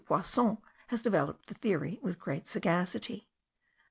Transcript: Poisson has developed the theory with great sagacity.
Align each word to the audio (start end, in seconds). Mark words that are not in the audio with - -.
Poisson 0.03 0.57
has 0.87 1.03
developed 1.03 1.45
the 1.45 1.53
theory 1.53 1.99
with 2.01 2.17
great 2.17 2.47
sagacity. 2.47 3.27